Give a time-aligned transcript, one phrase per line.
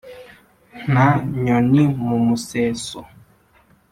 [0.91, 1.07] nta
[1.43, 2.99] nyoni mu museso